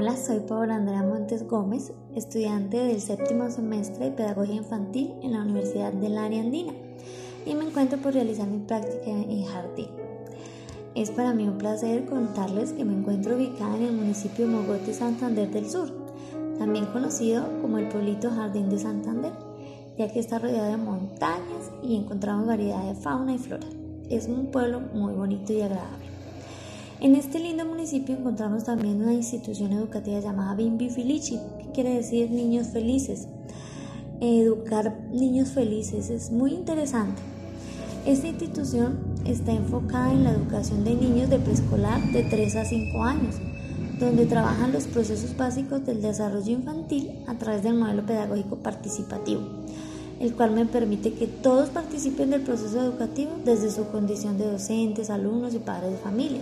[0.00, 5.42] Hola, soy Paola Andrea Montes Gómez, estudiante del séptimo semestre de Pedagogía Infantil en la
[5.42, 6.72] Universidad del Área Andina
[7.44, 9.88] y me encuentro por realizar mi práctica en jardín.
[10.94, 15.50] Es para mí un placer contarles que me encuentro ubicada en el municipio Mogote, Santander
[15.50, 15.90] del Sur,
[16.60, 19.32] también conocido como el pueblito Jardín de Santander,
[19.98, 23.66] ya que está rodeado de montañas y encontramos variedad de fauna y flora.
[24.08, 26.17] Es un pueblo muy bonito y agradable.
[27.00, 32.28] En este lindo municipio encontramos también una institución educativa llamada Bimbi Felici, que quiere decir
[32.28, 33.28] niños felices.
[34.20, 37.22] Educar niños felices es muy interesante.
[38.04, 43.04] Esta institución está enfocada en la educación de niños de preescolar de 3 a 5
[43.04, 43.36] años,
[44.00, 49.42] donde trabajan los procesos básicos del desarrollo infantil a través del modelo pedagógico participativo,
[50.18, 55.10] el cual me permite que todos participen del proceso educativo desde su condición de docentes,
[55.10, 56.40] alumnos y padres de familia.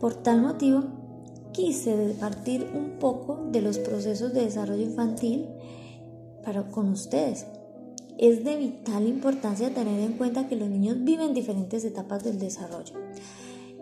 [0.00, 0.82] Por tal motivo,
[1.52, 5.46] quise partir un poco de los procesos de desarrollo infantil
[6.42, 7.44] para con ustedes.
[8.16, 12.94] Es de vital importancia tener en cuenta que los niños viven diferentes etapas del desarrollo.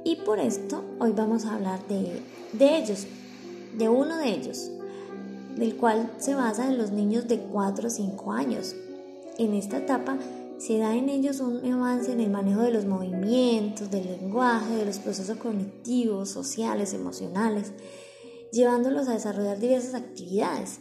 [0.04, 2.20] Y por esto hoy vamos a hablar de,
[2.52, 3.06] de ellos,
[3.76, 4.72] de uno de ellos,
[5.56, 8.74] del cual se basa en los niños de 4 o 5 años.
[9.38, 10.18] En esta etapa
[10.58, 14.84] se da en ellos un avance en el manejo de los movimientos, del lenguaje, de
[14.84, 17.72] los procesos cognitivos, sociales, emocionales,
[18.52, 20.80] llevándolos a desarrollar diversas actividades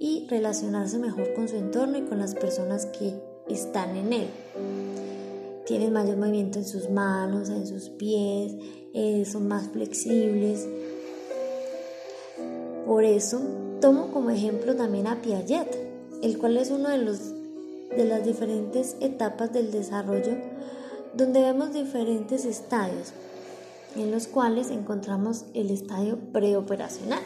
[0.00, 4.28] y relacionarse mejor con su entorno y con las personas que están en él.
[5.66, 8.54] Tienen mayor movimiento en sus manos, en sus pies,
[8.94, 10.66] eh, son más flexibles.
[12.86, 13.42] Por eso
[13.82, 15.76] tomo como ejemplo también a Piaget,
[16.22, 17.34] el cual es uno de los
[17.96, 20.36] de las diferentes etapas del desarrollo,
[21.14, 23.12] donde vemos diferentes estadios,
[23.96, 27.20] en los cuales encontramos el estadio preoperacional,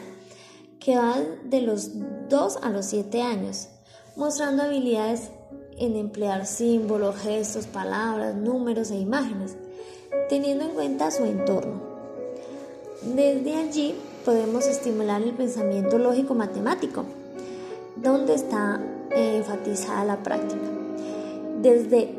[0.79, 1.91] que va de los
[2.29, 3.69] 2 a los 7 años,
[4.15, 5.29] mostrando habilidades
[5.77, 9.55] en emplear símbolos, gestos, palabras, números e imágenes,
[10.29, 11.81] teniendo en cuenta su entorno.
[13.15, 17.03] Desde allí podemos estimular el pensamiento lógico matemático,
[17.97, 18.81] donde está
[19.11, 20.69] enfatizada la práctica.
[21.61, 22.15] Desde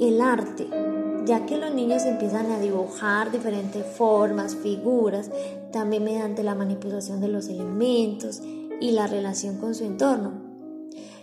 [0.00, 0.68] el arte,
[1.24, 5.30] ya que los niños empiezan a dibujar diferentes formas, figuras,
[5.72, 8.40] también mediante la manipulación de los elementos
[8.80, 10.32] y la relación con su entorno.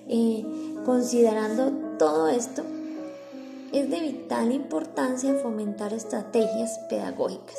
[0.08, 0.46] Eh,
[0.86, 2.64] considerando todo esto,
[3.72, 7.58] es de vital importancia fomentar estrategias pedagógicas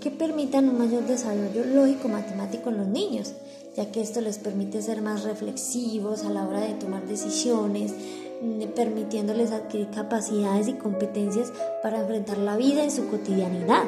[0.00, 3.34] que permitan un mayor desarrollo lógico-matemático en los niños,
[3.78, 7.92] ya que esto les permite ser más reflexivos a la hora de tomar decisiones,
[8.42, 13.84] mm, permitiéndoles adquirir capacidades y competencias para enfrentar la vida en su cotidianidad.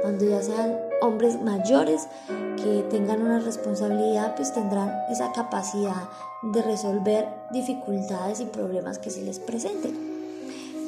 [0.00, 2.08] Cuando ya sean hombres mayores
[2.56, 6.08] que tengan una responsabilidad, pues tendrán esa capacidad
[6.42, 9.94] de resolver dificultades y problemas que se les presenten.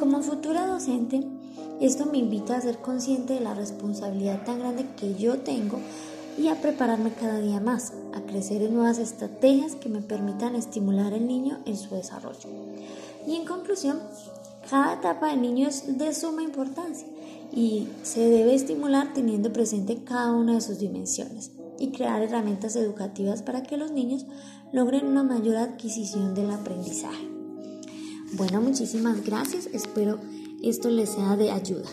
[0.00, 1.22] Como futura docente,
[1.82, 5.78] esto me invita a ser consciente de la responsabilidad tan grande que yo tengo
[6.38, 11.12] y a prepararme cada día más, a crecer en nuevas estrategias que me permitan estimular
[11.14, 12.48] al niño en su desarrollo.
[13.26, 14.00] Y en conclusión,
[14.70, 17.06] cada etapa del niño es de suma importancia
[17.52, 23.42] y se debe estimular teniendo presente cada una de sus dimensiones y crear herramientas educativas
[23.42, 24.26] para que los niños
[24.72, 27.28] logren una mayor adquisición del aprendizaje.
[28.32, 30.18] Bueno, muchísimas gracias, espero
[30.62, 31.88] esto les sea de ayuda.